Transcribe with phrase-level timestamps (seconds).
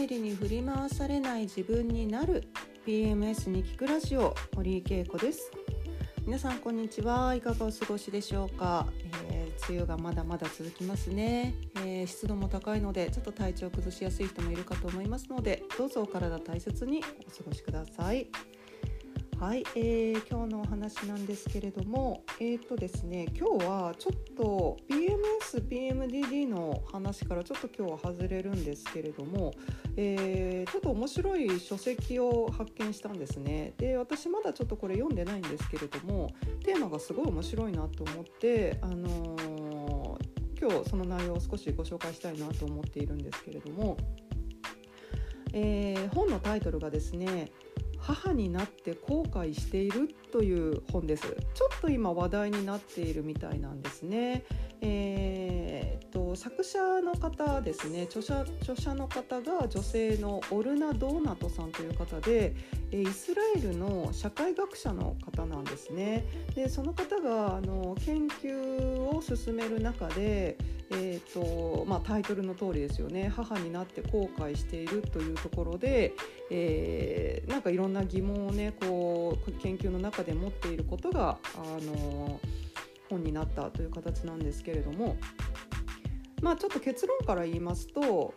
[0.00, 2.48] 便りに振り回されない自分になる
[2.86, 5.50] PMS に聞くラジオ堀井恵子です。
[6.24, 7.34] 皆さんこんにちは。
[7.34, 8.86] いかがお過ごしでしょうか、
[9.30, 11.54] えー、梅雨がまだまだ続きますね、
[11.84, 18.26] えー、湿度も高いのでちょっと体調崩しやすい人もいるかと思いますのでどうぞお体大切にお過ごしください。
[19.40, 29.54] はい、えー、今日のお話なんですけれども、えーとですね、今日はちょっと PMS、PMDD の話からちょっと今日は外れるんですけれども、
[29.96, 33.72] えー、ちょっと面白い書籍を発見したんですね。
[33.78, 36.28] で、私まだちょっとこれ読んでないんですけれども、
[36.62, 43.96] テーマがすごい面白いなと思って、あのー、今日その内容を少しご紹介したいなと思っているんですけれども、
[45.54, 47.50] えー、本のタイトルがですね
[48.00, 51.36] 母になって後悔しているという本です。
[51.54, 54.44] ちょっと今話題になっているみたいなんですね。
[54.82, 58.04] えー、と作者の方ですね。
[58.04, 62.54] 著者著者の方が女性のオルナ・ドーナトさんという方で
[62.90, 66.24] イスラエルの社会学者の方なんですね。
[66.54, 70.56] でその方があの研究を進める中で
[70.92, 73.32] えーとまあ、タイトルの通りですよね。
[73.34, 76.14] 母になって後悔しているというところで、
[76.50, 82.40] えー、なんかいろんな疑問をねこう研究の中で持っていることが、あの
[83.08, 85.16] 本になったという形なんですけれども、
[86.42, 88.34] まあ、ちょっと結論から言いますと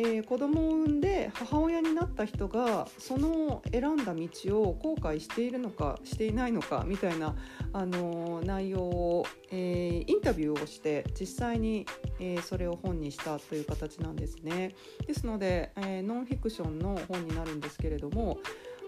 [0.00, 7.36] えー、子供を産んで母親になった人がその選んだ道を後悔しているのかしていないのかみたいな、
[7.74, 11.84] あのー、内容を、えー、インタビューをして実際に、
[12.18, 14.74] えー、それを本にしたという形なんですね。
[15.06, 18.38] ですので、えノンフィクションの本になるんですけれども、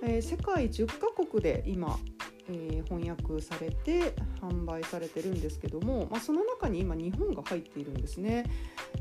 [0.02, 1.98] え世界10カ国で今
[2.48, 8.44] えー、翻訳されて販売されてるんですけども、まあ、その中に今日本が入っているんですね。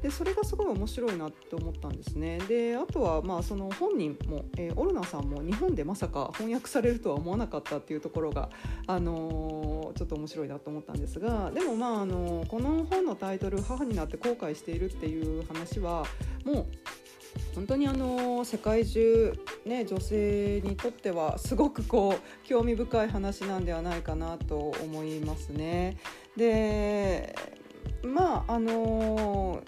[0.02, 2.40] でそれがすごい面白いなって思ったんですね。
[2.48, 8.50] であとはまあその本人も、えー、オルナさんも日本でまさか翻訳されるとは思わなかったっていうところが、
[8.88, 16.06] あのー、ちょっと面白いなと思ったんですがでもまあ、あの、この本のタイトル「母になって後悔している」っていう話は
[16.46, 16.66] もう
[17.56, 19.34] 本当にあの世界中、
[19.66, 25.98] ね、女性にとってはすごくこう興味深い話なんではないかなと思いますね。
[26.36, 27.36] で
[28.04, 29.62] まああの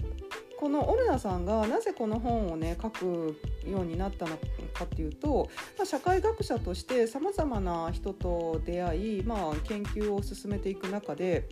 [0.60, 3.38] このオルナさんがなぜこの本をね書く
[3.70, 4.38] ようになったの
[4.74, 11.50] かっていうと、まあ、社会学者としてさまざまな人と出会い、まあ、研究を進めていく中で、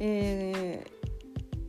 [0.00, 1.00] えー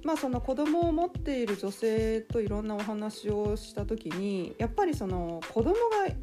[0.04, 5.78] まあ、その子供を持っている女性といろんなお話をした時にやっぱりその子供が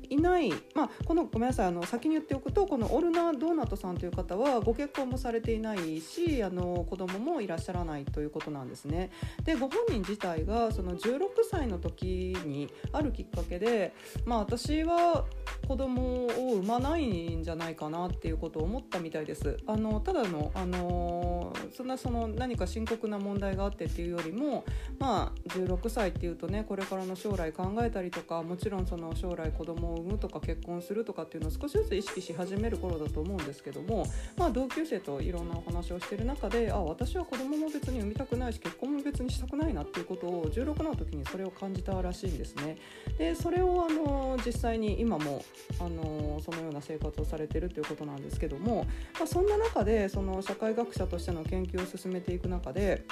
[0.09, 9.11] いない、まあ、このごめんなさいあの先に言っておくとこのオルナ・ドーナトさんという方はご結婚もされていないしあの子供もいらっしゃらないということなんですね。
[9.45, 11.19] でご本人自体がその16
[11.51, 15.25] 歳の時にあるきっかけで、まあ、私は
[15.67, 19.57] 子供を産まないんじゃないかなっていうことを思ったみたいです。
[19.67, 24.65] あのただのあのそんなその何か深刻な問題がってっていうよりも
[24.99, 42.77] まあ16歳っていうとねこれからの将来考えたりとかもちろんその将来子供を産むとか結婚するとかっていうのを少しずつ意識し始める頃だと思うんですけどもまあ同級生といろんなお話をしてる中であ私は子供も別に産みたくないし結婚も別にしたくないなっていうことを16の時にそれを感じたらしいんですね。
[43.19, 45.45] でそれをあの実際に今も
[45.81, 48.87] あのそのような生活をされてるということなんですけども、
[49.19, 53.05] まあ、そんな中でその社会学者としての研究を進めていく中で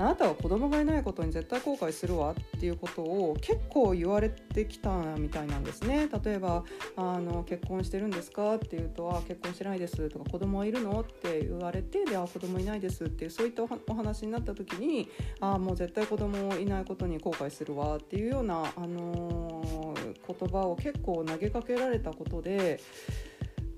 [0.00, 6.08] あなたは子供がいないことに絶対後悔するわっていうことを結構言われてきたみたいなんですね。
[6.24, 6.64] 例えば
[6.96, 8.54] あの結婚してるんですか？
[8.54, 11.00] っていうとあ結婚してないですとか子供はいるの？
[11.02, 15.06] って言われてであ子供いないですっていうそういったお話になった時に
[15.40, 22.80] あもう絶対子供いないことに後悔するわっていうような、あのー、言葉を結構投げかけられたことで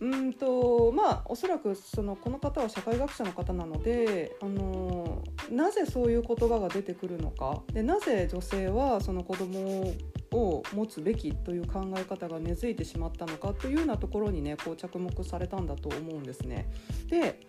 [0.01, 9.95] うんとまあおそらくそのこの方は社会学者の方なのであのなぜそういう言葉が出てくるのかでなぜ女性はその子供
[10.33, 16.71] を持つべきという考え方が根付いてしまったのかというようなところにねこう着目されたんだと思うんですね。
[17.09, 17.41] で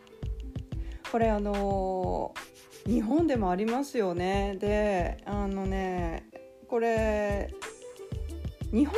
[1.12, 2.34] これあの
[2.86, 4.58] 日本でもありますよね。
[4.60, 6.28] であのね
[6.68, 7.54] これ
[8.72, 8.96] 日本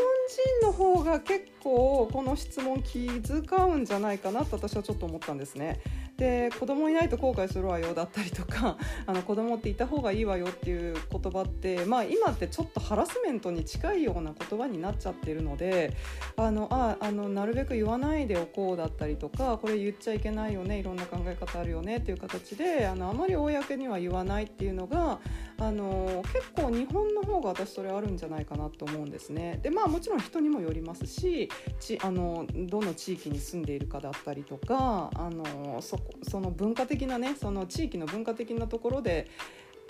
[0.61, 5.81] 人の方が結構この質問気遣うんじゃないかなと私はちょっと思ったんですね。
[6.17, 15.93] で子供いないと後悔するわよだったりとか あの子供っていた方がいいわよっていう言葉って、まあ、今ってちょっとハラスメントに近いような言葉になっちゃってるので
[16.37, 25.19] あのああのなるべく言わないでおこうだったりとかこれ言っちゃいけないよねいろんな考え方あるよねっていう形であのあまり公には言わないっていうのが
[25.57, 29.59] あの結構日本の方が私それあるんじゃないかなと思うんですね。
[29.63, 39.29] でまあもちろん人にもよりますしちあのどの地域に住んでいるかだったりとかあのそその文化的なねその地域の文化的なところで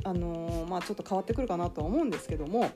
[0.03, 2.71] あの、まあ、ちょっと変わってくるかなとは思うんですけども。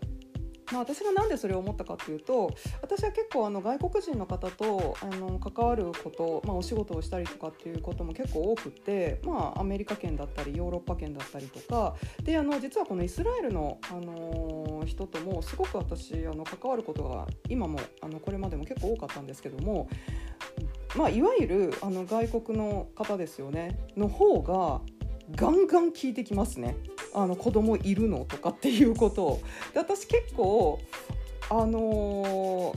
[0.71, 2.51] まあ、私が何でそれを思ったかっていうと
[2.81, 19.89] 私は結構あの外国人の方とあの関わること、まあ、お仕事をしたりとかっていうことも結構多くて、まあ、アメリカ圏だったりヨーロッパ圏だったりとかであの実はこのイスラエルの、あの人ともすごく私あの関わることが今もあのこれまでも結構多かったんですけども、
[20.95, 23.77] まあ、いわゆるあの外国の方ですよね。
[23.95, 24.81] の方が
[25.35, 26.75] ガンガン聞いてきますね。
[27.13, 29.41] あの子供いるのとかっていうことを。
[29.73, 30.79] で私結構
[31.49, 32.73] あの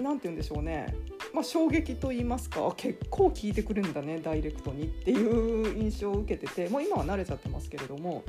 [0.00, 0.94] 何、ー、て言うんでしょうね。
[1.32, 8.22] まあ、衝撃と言いますか結構聞いてくるんだねダイレクトにっていう印象を受けててもう今は慣れちゃってますけれども。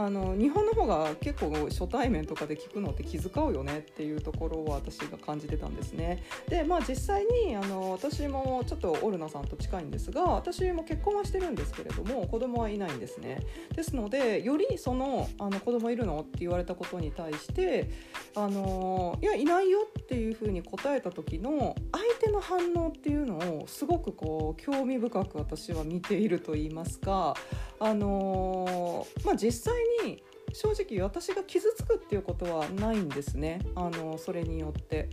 [0.00, 6.22] あの日本の方が結構初対面とかで聞くのって気遣うよねっていうところを私が感じてたんですね。
[6.48, 13.40] でまあ実際にあの私もちょっとオルナさんと近いんですが私も結婚はしてるんですけれども子供はいないんですね。
[13.74, 17.90] ですのでよりそのあの子供いるのって言われたことに対して
[18.36, 27.34] あのいやいないよっていうふうに答えた時の相手の反応っていうのをすごくこう興味深く私は見ていると言いますか
[27.80, 29.74] あのまあ実際
[30.06, 30.22] に
[30.52, 33.60] 正直私が傷つくっていうことはないんですね。
[33.74, 35.10] あのそれによって。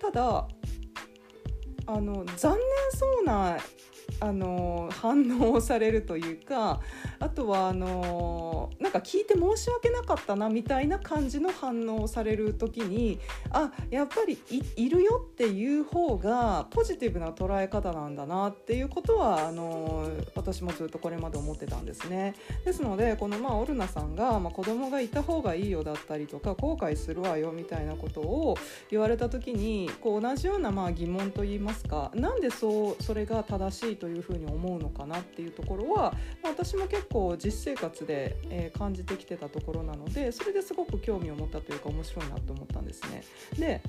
[0.00, 0.48] ただ
[1.86, 2.60] あの残念
[2.92, 3.58] そうな
[4.20, 6.80] あの反応をされるというか
[7.20, 13.20] あとはあのなんか聞いて申し訳なかったなみたいな感じの反応をされる時に
[13.50, 14.38] あやっぱり
[14.76, 22.34] いるよっていう方がポジティブな捉え方なんだなっていうことはあの私もずっとこれまで思ってたんですね。
[22.64, 28.56] ですのでこのまあオルナさんが、まあ、子供がいた方がいいよだったりとか後悔するわよみたいなことを
[28.90, 43.22] 言われた時にこう同じようなまあ疑問といいますかなんでそうそれが正しいというふうに思うのかなっていうところは、まあ、私も結構実生活で、えー、感じてきてたところなのでそれですごく興味を持ったというか面白いなと思ったんですね。
[43.58, 43.82] で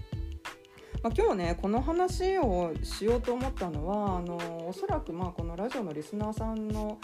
[1.01, 6.97] まあ、今日ねこの話をしようと思ったのはあのおそらくまあこのラジオのリスナーさんの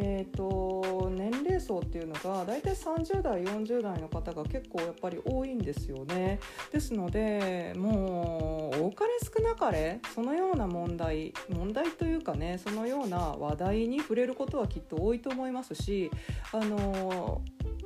[0.00, 6.38] えーと、年齢層っていうのが大体30代40代の方が結構やっぱり多いんですよね。
[6.72, 16.10] ですのでもう多かれ少なかれそのような問題問題というかねそのような話題に触れることはきっと多いと思いますし
[16.52, 17.42] あの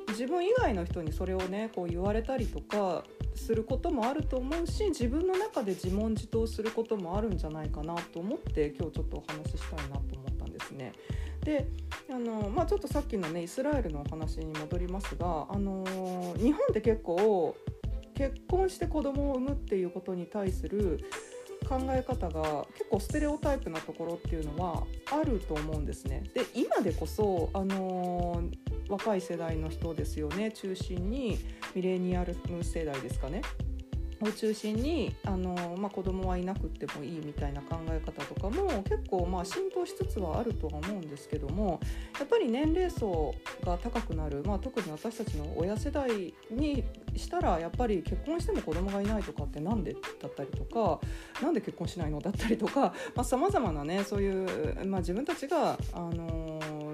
[0.09, 3.03] 自分以外の人にそれをねこう言われたりとか
[3.35, 10.93] することもあると思うし自分の中で自問自答することもあるんじゃないかなと思って今日ちょっとお話ししたいなと思ったんですね。
[11.43, 11.67] で
[12.09, 15.83] あの、まあ、ちょっとさっきのねイスラエルのお話に戻りますが、あの
[16.37, 17.55] 日本って結構
[18.13, 21.03] 結婚して子供を産むっていうことに対する
[21.67, 26.23] 考え方が結構ステレオタイプなところっていうのはあると思うんですね。
[26.33, 28.43] で今でこそ、あの
[28.89, 31.39] 若い世代の人ですよね中心に
[31.73, 33.41] ミレニアル世代ですかね
[34.23, 41.79] を中心にあの、まあ、子供はいなくってもいいみたいな考え方とかも結構まあ浸透しつつはあるとは思うんですけども
[42.19, 43.33] やっぱり年齢層
[43.65, 46.83] が高くなる、まあ、特に私たちの親世代に
[47.15, 50.99] したらやっぱり結婚しても子供がいないとかって何でだったりとか
[51.41, 56.52] 何で結婚しないのだったりとかさまざ、まなねそういう、まあ、自分たちが、あの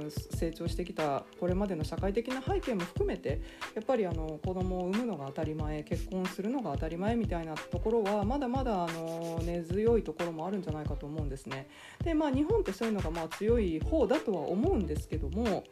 [0.10, 3.42] 成長してきたこれまでの社会的な背景も含めて
[3.76, 11.68] やっぱりあの子供を産むのが当たり前結婚するのが当たり前みたいなところはまだまだあの根強いところもあるんじゃないかと思うんですね。
[12.04, 15.64] でまあ日本ってそういうのがまあ強い方だとは思うんですけども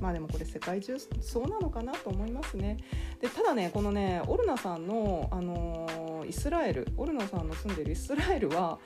[0.00, 2.78] まあでもこれ世界中そうなのかなと思いますね。
[3.20, 8.78] でただねこのねオルナさんの、あのイスラエルオルナさんの住んでるイスラエルは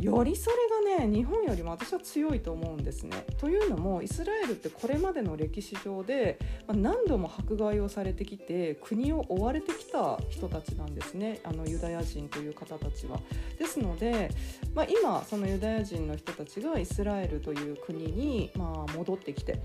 [0.00, 3.24] よりそれがね日本よりも私は強いと思うんですね。
[3.38, 13.20] というのもイスラエルってこれまでの歴史上で、まあ、何度も迫害をされてきて国を追われてきた人たちなんですねあのユダヤ人という方たちは。
[13.58, 14.30] ですので、
[14.74, 19.60] まあ、今そのユダヤ人の人たちがイスラエルという国に、まあ、戻ってきて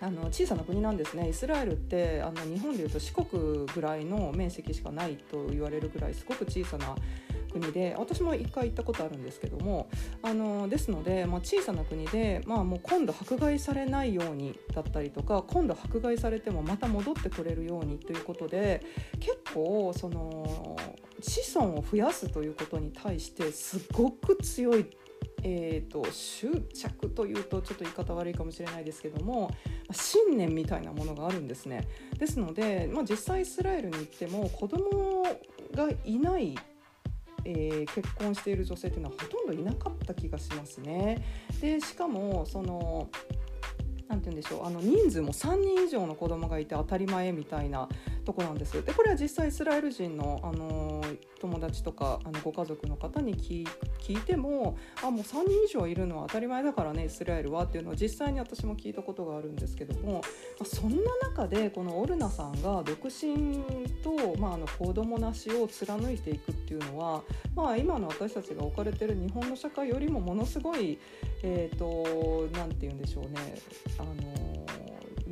[0.00, 6.94] あの小さな国なんですねイスラエルってあの日本でいうと四国ぐらいの面積しかないと言われるぐらいすごく小さな
[7.54, 9.88] 国で私も一回行ったことあるんですけども
[10.22, 18.82] あのですので、まあ、小さな国で、まあ、もう今度迫害されないようにだったりとか今度迫害されてもまた戻ってくれるようにということで
[19.20, 20.76] 結構その
[21.20, 24.86] 子孫を増やすということに対してすごく強い
[25.46, 29.50] えーと、執着というとちょっと言い方悪いかもしれないですけども
[29.92, 31.86] 信念みたいなものがあるんですね。
[32.18, 35.22] ですので、まあ、実際イスラエルに行っても子供
[35.74, 36.58] がいない
[37.44, 41.24] えー、結婚している女性っていうのはほとんどいなかった気がしますね。
[41.60, 43.08] でしかもその
[44.08, 47.88] なんて言うんでしょうあの人数も3人以上の子供がいて当たり前みたいな
[48.24, 48.84] とこなんです。
[48.84, 51.02] でこれは実際イスラエル人の、あの
[51.40, 53.64] 友達とかあのご家族の方に聞
[54.12, 60.20] いてもあもう3人以上いるのは当たり前だからねイスラエルはっていうのは実際に私も聞いたことがあるんですけども、ま
[60.62, 63.62] あ、そんな中でこのオルナさんが独身
[64.02, 67.22] と、まあ、あの子供なしを貫いていくっていうのは、
[67.54, 70.98] まあ、今の私たちが置かれてる日本の社会よりもものすごい
[71.42, 73.30] えっ、ー、と何て言うんでしょうね
[73.98, 74.83] あの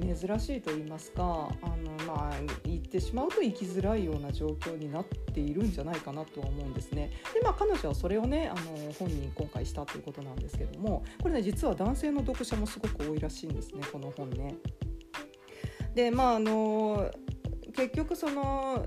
[0.02, 1.23] 珍しいと言いますか
[1.62, 2.32] あのまあ
[2.64, 7.11] 言ってしまうと生きづらいような状況になっているんじゃないかなとは思うんですね。
[7.32, 14.56] でまあ彼女はそれをねあの本に今回したということなんですけどもこれね実は男性の読者もすごく多いらしいんですねこの本ね。
[15.94, 17.11] でまああの
[17.75, 18.87] 結局その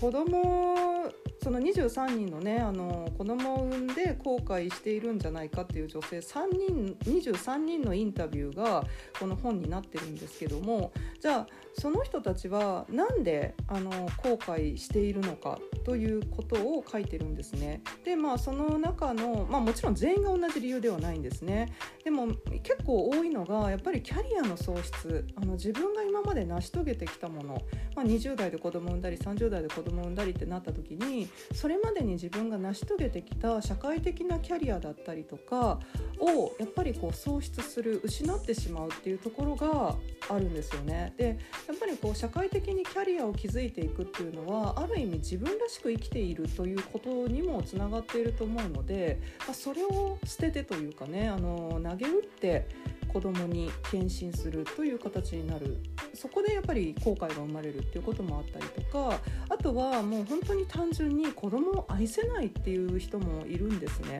[0.00, 8.84] 子供その23人のねあの子供を産んで後悔しているんじゃないかっていう女性3人23人のインタビューが
[9.18, 11.46] この本になってるんですけどもじゃあ
[11.78, 17.82] その人たちは何であの後悔しているのかということを書いてるんですね。
[18.04, 21.72] でまあその中の、まあ、もちろん全員が同じ理由ではないんですね。
[22.02, 22.26] でも
[22.62, 27.62] 結構多いのがやっぱりキャリアの喪失あの自分が今まで成し遂げてきたもの、
[27.94, 35.80] まあ、20代で子供産んだり30代で子供産んだりってなった時にそれまでに自分が成し遂げてきた社会的なキャリアだったりとか
[36.18, 39.96] をやっぱりこう喪失する失ってしまうっていうところが
[40.28, 41.14] あるんですよね。
[41.16, 52.66] でやっぱりこう社会的にキャリアを築いていくっていうのはある意味自分らしく生きているということにもつながっていると思うので、まあ、それを捨ててというかねあの投げ打って
[53.08, 55.78] 子供に献身するという形になる
[56.14, 64.18] そこでやっぱり後悔が生まれるっていうこともあったりとかあとはもう本当に単純に子供を愛せないっていう人もいるんですね。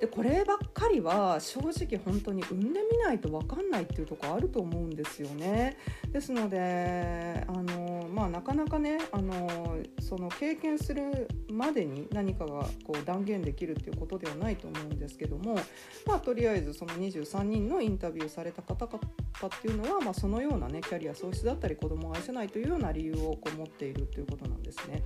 [0.00, 5.76] でこればっかりは正直本当に産んでみないと分かんないっていうとこあると思うんですよね。
[6.12, 15.56] ですのであの、まあ、なかなかねあのその経験するまでに何かがこう断言できるっていうことではないと思うんですけども、
[16.06, 19.00] まあ、とりあえずその23人のインタビューされた方々
[19.56, 25.02] っていうのは、まあ、そのようなねキャリア喪失だったり子供を愛せないというような理由をこう持っているということなんですね。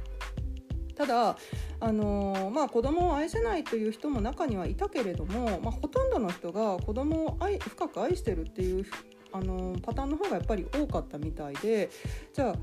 [1.02, 1.36] ただ
[1.80, 8.86] あのまあ、子供を愛せないという人も中にはいたけれども、まあ、ほとんどの人が子供を愛深く愛してるっていう
[9.32, 11.90] あのパターンの方がやっぱり多かったみたいで
[12.32, 12.56] じゃあ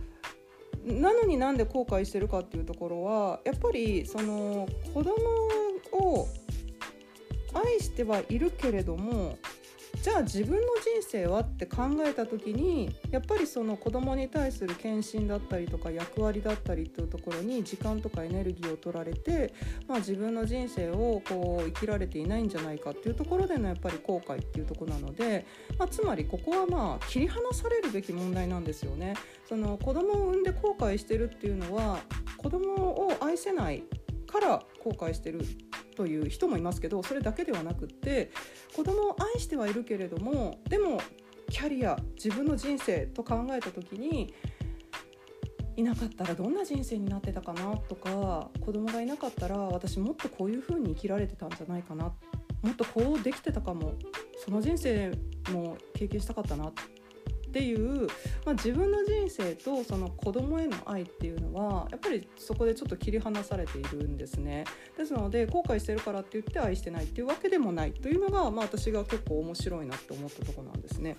[0.85, 5.13] なのになんで後悔してるかっていうところはやっぱりその子供
[5.91, 6.27] を
[7.53, 9.37] 愛してはいるけれども
[10.01, 19.53] じゃあ自分の人生はって考えた時にやっぱりその子供に対する献身だったりとか役割だったりっていうところに時間とかエネルギーを取られて、
[19.89, 25.45] まあ、自分の人生をこう生きられていないんじゃないかっていうところでのやっぱり後悔っていうとこなので、
[25.77, 29.15] まあ、つまりここはまあ切り離されるべき問題なんですよね。
[29.49, 31.99] その子供を産んで後悔してるっていうのは
[32.37, 33.83] 子供を愛せない
[34.29, 35.41] から後悔してる
[35.95, 38.31] という人もいますけどそれだけではなくって
[38.75, 41.01] 子供を愛してはいるけれどもでも
[41.49, 44.33] キャリア自分の人生と考えた時に
[45.75, 52.13] いなかったらどんな人生になってたかなとか子供がいなかったら私もっとこういう風に生きられてたんじゃないかな。
[52.61, 53.93] もっとこうできてたかも
[54.43, 55.11] その人生
[55.51, 56.67] も経験したかったな。
[56.67, 56.73] っ
[57.49, 58.05] っていう、
[58.45, 64.65] まあ、自分の人生とその子供への愛っていうのはやっぱりそこでちょっと切り離されているんですね
[64.95, 71.17] ですので後悔してるからって言って愛してないっていうわけでもないというのが、まあ、私が結構面白いなって思ったとこなんですね。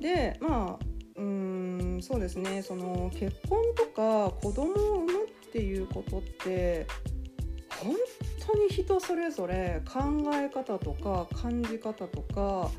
[0.00, 0.84] でまあ
[1.16, 6.86] うんそうですねその結婚とか子供を産むっていうことって
[7.82, 7.94] 本
[8.46, 10.00] 当に人それぞれ考
[10.34, 12.70] え方とか感じ方とか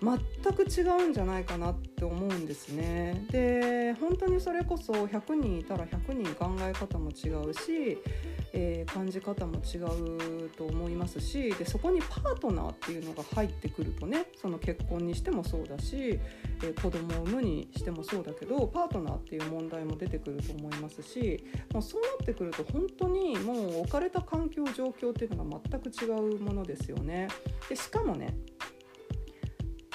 [0.00, 3.26] 全く違うんじゃないかなって思うんですね。
[3.30, 7.98] で本当にそれこそ100人いたら100人考え方も違うし
[8.52, 16.18] えー、感じ方も違うと思いますしでそこにパートナーっていうのが入ってくるとねその結婚にしてもそうだし、
[16.62, 27.28] えー、子供を産むにしてもそうだけどパートナーっていう問題も出てくると思いますしもうそうなってくると本当にもう置かれた環境状況っていうのが全く違うものですよね。
[27.68, 28.34] でしかもね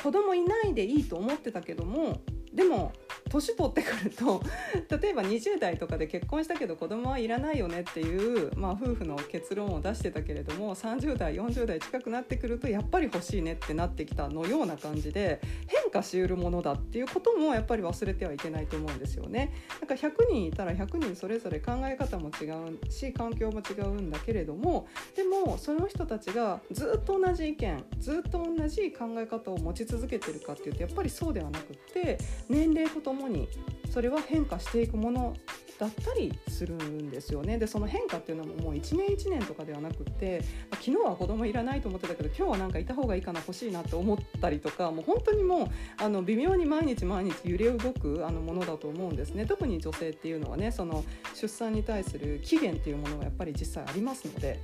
[0.03, 2.19] 子供いないでいいと思ってたけども
[2.53, 2.91] でも
[3.33, 4.41] 年取ってくると
[5.01, 19.53] 例えば20代とかで結婚したけど子供はいらないよねっていう、まあ、夫婦の結論を出してたけれども30代40代近くなってくるとやっぱり欲しいねってなってきたのような感じで変化しうるものだっていうこともやっぱり忘れてはいけないと思うんですよね。
[19.79, 22.45] なんか100人いたら100人それぞれ考え方も違
[22.85, 32.17] うし環境も違うんだけれどもでもその人たちがずっと同じ意見ずっと同じ考え方を持ち続けてるかっていうとやっぱりそうではなくって
[32.49, 33.47] 年齢とともに
[33.91, 35.35] それは変化していくもの
[35.79, 37.57] だったりするんですよね。
[37.57, 49.45] でその変化っていうのももう1年1年とかではなくって昨日は子供いらないと思ってたけど今日はなんかいた方がいいかな欲しいなって思ったりとかもう本当にもうあの微妙に毎日毎日揺れ動くあのものだと思うんですね。
[49.45, 51.03] 特に女性っていうのはねその
[51.33, 54.59] 出産に対する期限っていうものがやっぱり実際ありますので。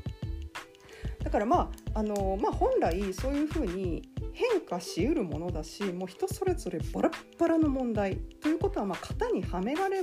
[1.23, 8.17] だからまああの、まあ、本来そういうふうに変化しうるものだしもう人それぞれバラッバラの問題。
[8.41, 10.00] ということはま型にはめられ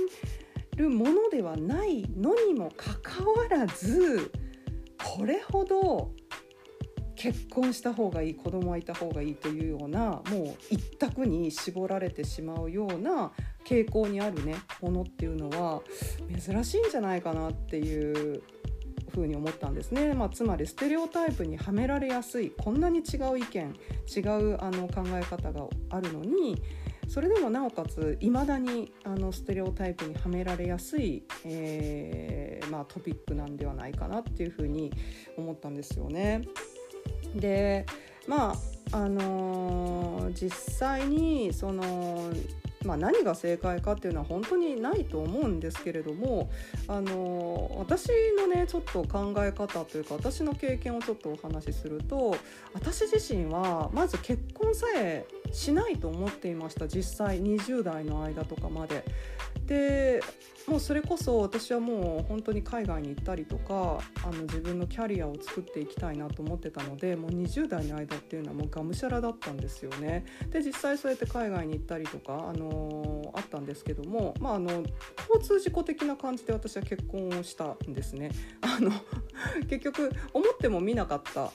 [0.75, 4.31] るものではないのにもかかわらず
[5.03, 6.11] これほど
[7.15, 13.31] 結婚した方がいい子供はいた方がいいというようなもう一択に絞られてしまうような
[13.65, 15.81] 傾向にあるねものっていうのは
[16.39, 18.43] 珍しいんじゃないかなっていう
[19.17, 23.75] ふうに思ったんですね、まあ、つまりステレオタイプにはめられやすいこんなに違う意見
[24.15, 26.61] 違うあの考え方があるのに
[27.07, 34.91] それでもなおかついまだにあのステレオタイプにはめられやすい、えー、まあ、トピックなんではないかなっていうふうに
[35.37, 36.41] 思ったんですよね。
[37.33, 37.85] で
[38.27, 38.51] ま
[38.91, 42.29] ああのー、実際にその
[42.87, 46.49] まあ、何が正解かっていうのは本当にないと思うんですけれども
[46.87, 52.37] あの私のねちょっと考え方というか私の経験をちょっとお話しすると
[52.73, 59.03] 私自身はまず結婚さえしないと思っていました実際20代の間とかまで。
[59.65, 60.21] で
[60.67, 70.25] もうそれこそ私はもう本当に海外に行ったりとかあの自分のキャリアを作っていきたいなと思ってたのでもう20代の間っていうのはもうがむしゃらだったんですよね。
[70.51, 74.85] で実際そうやって海外に行ったりとか、あのー、あったんですけども、まあ、あの交
[75.41, 78.31] 通事故的な感じで私は結婚をしたんですね。
[78.61, 78.91] あの
[79.69, 81.51] 結局思っても見なかった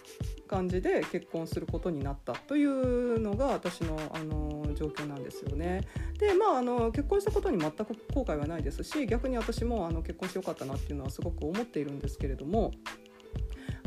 [0.47, 5.83] 感じで結婚することになったというのが私のあの状況なんですよね。
[6.19, 12.73] でまああの結婚したことに全く後悔はないですし逆に私もあの結婚してよかったなっていうのはすごく思っているんですけれども。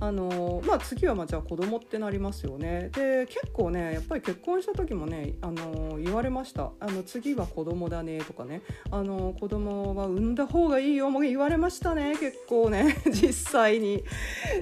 [0.01, 2.89] あのまあ、次はまあじゃあ子供ってなりますよね。
[2.93, 6.71] で結構ねやっぱり結婚した時もねあの言われました。
[6.79, 8.62] あの次は子供だねとかね。
[8.91, 12.17] あの子供は産んだ方がいいよも言われましたね。
[12.19, 14.03] 結構ね 実際に。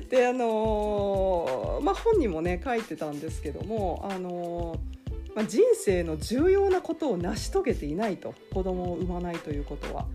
[0.09, 4.79] であのまあ、本にもね書いてたんですけどもあの
[5.35, 8.35] まあ、人生の重要なことを成し遂げていないと。
[8.53, 10.05] 子供を産まないということは。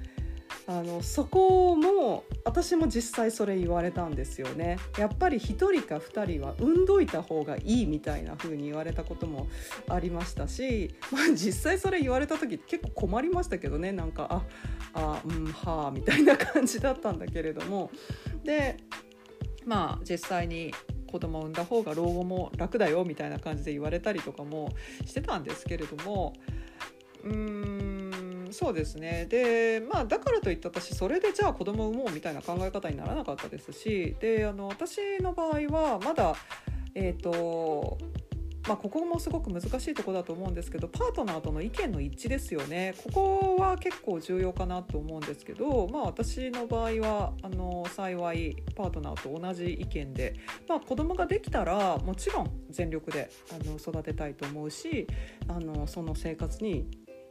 [0.69, 4.77] あのそこも私も実際それ言われたんですよね。
[4.99, 9.49] やっぱり1人か2人は産んどいた方がいいみたいな風に言われたことも
[9.89, 13.93] ありましたし、 まあ、実際それ言われた時結構困りましたけどね。
[13.93, 14.45] なんかあ
[14.93, 17.91] あうんはあみたいな感じだったんだけれども。
[18.45, 18.77] で
[19.65, 20.75] まあ実際に
[21.11, 24.75] 子供を産んだ方が老後も楽だよみたいな感じで言われたりとかも
[25.07, 26.35] してたんですけれども
[27.25, 27.68] うーん
[28.53, 29.27] そうですね。
[29.29, 36.35] でまあだからといって私それでじゃあ子供を産もうみたいな考え方にならなかったですしであの私の場合はまだ
[36.95, 37.99] えっ、ー、と
[38.69, 42.95] まあ、ここもすごく難しいとこだと思うんですけどパートナーとの意見の一致ですよね。
[43.15, 50.35] ここは結構重要かなと思うんですけど、まあ、私の場合はあの幸いパートナーと同じ意見で、
[50.69, 55.07] まあ、子供ができたらもちろん全力であの育てたいと思うし
[55.49, 56.87] あのその生活に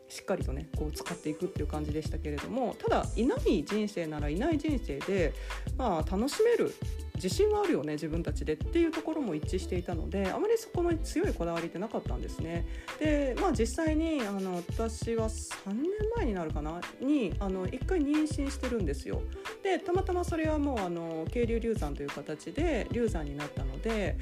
[0.09, 5.33] しっかりとねこう使っていくっていう感じでしたけれどもただいない人生ならいない人生で、
[5.77, 6.73] まあ、楽しめる
[7.15, 12.67] 自信はあるよね自分たちでっていうところも一致していたのであまりそこの強いこだわりってなかったんですね。
[12.99, 16.79] でまあ実際にあの私は3年前になるかな？
[17.01, 19.21] にあの1回妊娠してるんですよ。
[19.63, 24.17] でたまたまそれはもうあの渓流流産という形で流産になったので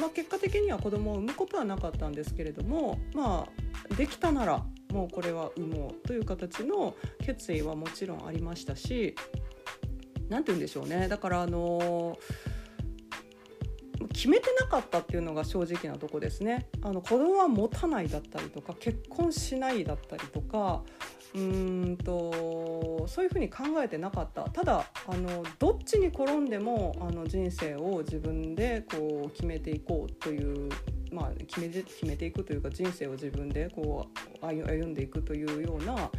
[0.00, 9.16] まあ、結果的には子供を産むことはなかったんですけれども、まあ、できたならもうこれは産もうという形の決意はもちろんありましたし
[10.28, 11.08] なんて言うんでしょうね。
[11.08, 12.18] だからあの
[14.12, 16.68] 決めてなかったっていうのが正直なとこですね。
[16.82, 20.82] あの子供は持たないだったりとか結婚しないだったりとか
[21.34, 24.42] うんとそういうふうに考えてなかった。
[24.50, 30.68] ただあのどっちに転んでもあの人生を自分でこう決めていこうという、
[31.12, 34.08] まあ、決めて決めていくというか人生を自分でこ
[34.42, 36.10] う歩んでいくというような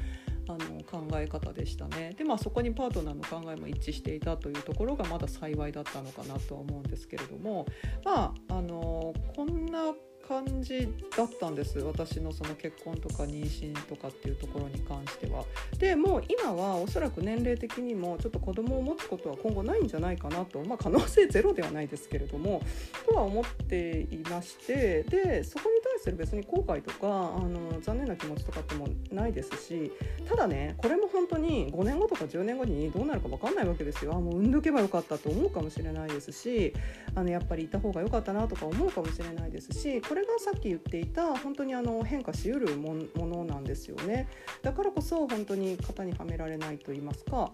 [0.48, 2.14] あの考え方でしたね。
[2.18, 7.66] でまあそこにパートナーの考えも一致していたというところがまだ幸いだったのかなとは思うんですけれども。
[8.04, 9.94] まああのこんな
[10.28, 11.80] 感じだったんです。
[11.80, 15.44] 私のその結婚とか妊娠とかっていうところに関しては。
[15.78, 22.62] でもう今はおそらく年齢的にもちょっと子供を持つことは今後ないんじゃないかなと、まあ、可能性ゼロではないですけれども。
[23.08, 25.04] とは思っていまして。
[25.04, 26.18] でそこに対する。
[26.18, 29.92] 別に後悔とかあの残念な気持ちとかってもないですし
[30.28, 34.14] ただねこれも本当に5年後とか10年後にどうなるか分かんないわけですよ。
[34.16, 36.74] あもう産んどけばよかったと思うかもしれないですし
[37.16, 44.28] あのやっぱりいた方が良かったなとか思うかもしれないですしこれがさっき言っていた本当にあの変化しうるものなんですよね。
[44.62, 47.52] だからこそ本当に型にはめられないと言いますか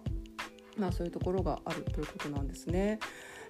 [0.77, 2.99] まあそういうところがあるということなんですね。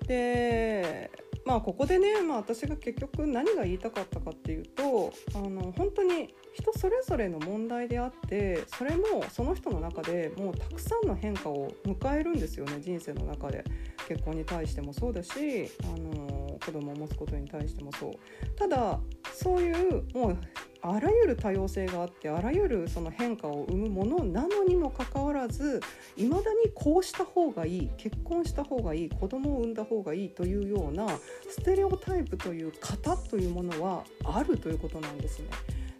[0.08, 1.12] で
[1.46, 13.64] まあここでね、まあ、私が結局何が言いたかったかっていうとあの本当に人それぞれの問題であってそれもその人の中でもうたくさんの変化を迎えるんですよね人生の中で。
[14.10, 18.14] 結婚に対してもそうだしあの子供を持つことに対してもそう。
[18.58, 19.00] ただ
[19.32, 20.38] そういうもう
[20.82, 25.82] あらゆる多様性があってあらゆるその変化を生むものなのにもかかわらず
[26.16, 31.08] いまだにこうした方がいい結婚した方がいい子供を産んだ方がいいというような
[31.50, 35.48] ステレオタイプという型というものはあるということなんですね。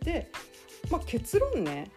[0.02, 0.32] で、
[0.90, 1.92] まあ、結論ね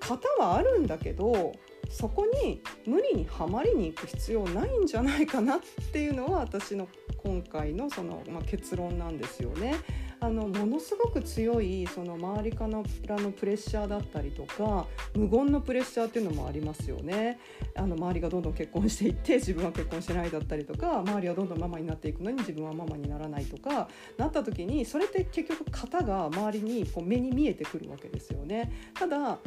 [0.00, 1.52] 型はあるんだけど
[1.88, 5.60] そこに無理にはまりに行く必要ないんじゃないかなっ
[5.92, 9.74] ていうのは私の今回のその、まあ、結論なんですよね。
[10.20, 17.38] あのものすごく強いその周りからのプレッシャーだったりとか無言のプレッシャーっていうのもありますよね
[17.74, 28.72] あの周りがどんどん結婚していって 自分は結婚してないだったりとか周りはどんどんママになっていくのに自分はママにならないとかなった時にそれって結局型が周りにこう目に見えてくるわけですよね。
[28.94, 29.38] ただ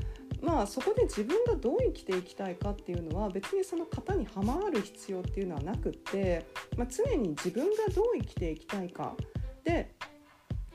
[0.41, 6.45] まあそこで自分がどう生きていきたいかっていうのは別にその型にはまる必要っていうのはなくって、
[6.77, 9.15] まあ、常に自分がどう生きていきたいか
[9.63, 9.91] で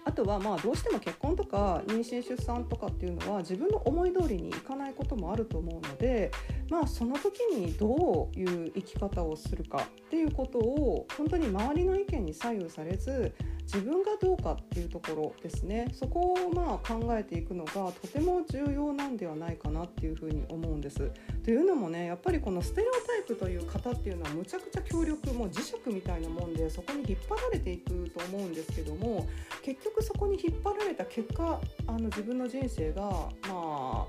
[0.05, 6.31] あとはまあどうしても結婚とか妊娠出産とかっていうのは自分の思い通りにいかないこともあると思うので
[6.71, 21.11] まあその時にどういう生き方をするかっていうことを本当に周りの意見に左右されず自分がどうかっていうところですねそこをまあ考えていくのがとても重要なんではないかなっていうふうに思うんです。
[21.43, 29.27] というのもねやっぱりこのステレオタイプという方っていうのはむちゃくちゃ強力もう磁石みたいなもんでそこに引っ張られていくと思うんですけども
[29.63, 34.07] 結局そこに引っ張られた結果あの自分の人生がまあ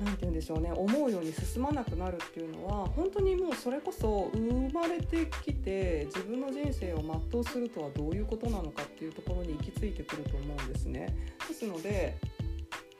[0.00, 11.14] 何て言うんでしょうね思うように進まなくなるっていうのは本当にもうそれこそ生まれてきて自分の人生を全うするとはどういうことなのかっていうところに行き着いてくると思うんですね。
[11.48, 12.16] ですので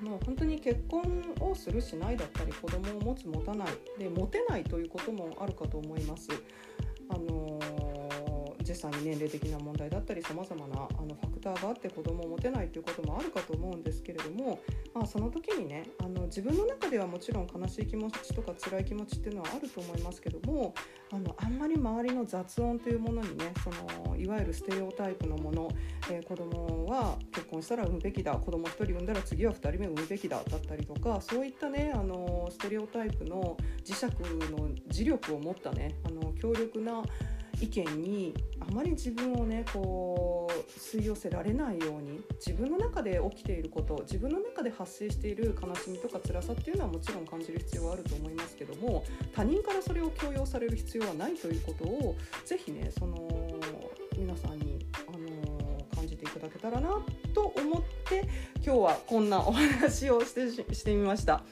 [0.01, 6.29] もう本当に結婚をするしないだったり子供を持つ持たないで持てないということもあるかと思います。
[7.09, 7.59] あの
[8.69, 14.61] 実際に年齢的な問題だったりさまざまなあのファクターがあって子供を持てないということもあるかと思うんですけれども、
[14.95, 20.75] まあ、その時にねあの自分の中ではもちろん悲しい気持ちとか辛い気持ちっていうのはあると思いますけども
[21.13, 25.69] あのあんまり周りの雑音というものにねそのいわゆるステレオタイプのもの、
[26.11, 34.07] えー、子供は結婚したら産むべきだ子供1人産んだら次は2人目産むべきだだったりとかそういったねあのステレオタイプの磁石
[34.53, 37.03] の磁力を持ったねあの強力な
[37.61, 53.17] 意見にあまり自分をねこう吸い寄せられないように自分の中で起きていること自分の中で発生している悲しみとか辛さっていうのはもちろん感じる必要はあると思いますけども他人からそれを強要される必要はないということをぜひねその
[54.19, 56.89] 皆さんに、あの感じていただけたらな
[57.35, 58.29] と思って
[58.65, 61.45] 今日はこんなお話をしてしてみました。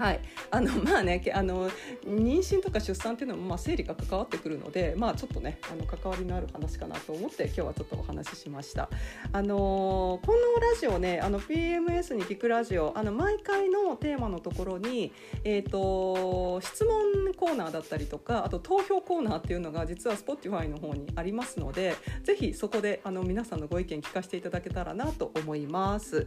[0.00, 1.68] はい、あのまあねあの
[2.06, 8.88] 妊娠とか出産っていうのもまあ生理が関わってくるのでまあちょっとねあの関わりのある話かなと思って今日はちょっとお話ししました。
[9.30, 15.12] あのこんなおラジオねあの PMS に聞くラジオあの毎回のテーマのところに、
[15.44, 26.26] えーと、質問コーナーだったりとかあと投票コーナーっていうのが実は Spotify の方にありますのでぜひそこであの皆さんのご意見聞かせていただけたらなと思います。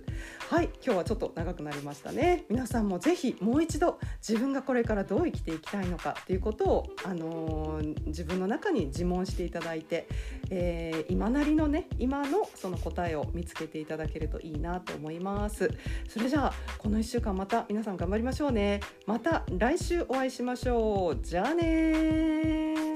[0.51, 0.69] はい。
[0.83, 2.45] 今日はちょっと長くなりましたね。
[2.49, 10.07] 皆さんもぜひもう一度自分がこれからどう生きていきたいのかっていうことを、あのー、自分の中に自問していただいて、
[10.49, 15.71] えー、今なりのね今のその答えを見つけていただけるといいなと思います。
[16.07, 18.81] それじゃあこの1週間また皆さん頑張りましょうね。
[19.05, 21.19] また来週お会いしましょう。
[21.23, 22.92] じゃあね